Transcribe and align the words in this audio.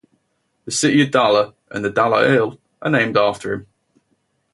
The 0.65 0.71
city 0.71 1.03
of 1.03 1.11
Dala 1.11 1.53
and 1.69 1.85
the 1.85 1.91
Dala 1.91 2.27
Hill 2.27 2.59
are 2.81 2.89
named 2.89 3.15
after 3.17 3.53
him. 3.53 3.67